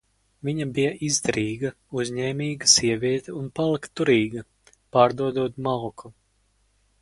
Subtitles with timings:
[0.47, 1.69] Viņa bija izdarīga,
[1.99, 4.45] uzņēmīga sieviete un palika turīga,
[4.99, 6.13] pārdodot malku.